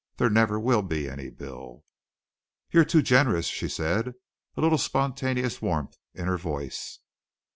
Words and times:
There 0.17 0.31
never 0.31 0.59
will 0.59 0.81
be 0.81 1.07
any 1.07 1.29
bill." 1.29 1.83
"You're 2.71 2.85
too 2.85 3.03
generous," 3.03 3.45
she 3.45 3.69
said, 3.69 4.15
a 4.57 4.61
little 4.61 4.79
spontaneous 4.79 5.61
warmth 5.61 5.99
in 6.15 6.25
her 6.25 6.39
voice. 6.39 6.97